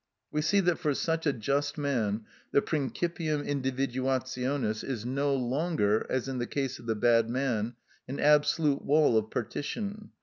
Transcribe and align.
We 0.31 0.41
see 0.41 0.61
that 0.61 0.79
for 0.79 0.95
such 0.95 1.27
a 1.27 1.31
just 1.33 1.77
man 1.77 2.25
the 2.51 2.59
principium 2.63 3.45
individuationis 3.47 4.83
is 4.83 5.05
no 5.05 5.35
longer, 5.35 6.07
as 6.09 6.27
in 6.27 6.39
the 6.39 6.47
case 6.47 6.79
of 6.79 6.87
the 6.87 6.95
bad 6.95 7.29
man, 7.29 7.75
an 8.07 8.19
absolute 8.19 8.81
wall 8.83 9.15
of 9.15 9.29
partition. 9.29 10.09